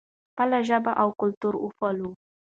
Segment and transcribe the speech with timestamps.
[0.31, 2.09] خپله ژبه او کلتور وپالو.